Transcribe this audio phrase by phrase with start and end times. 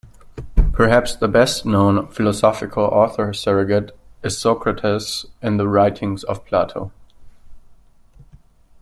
[0.73, 6.91] Perhaps the best-known philosophical author-surrogate is Socrates in the writings of Plato.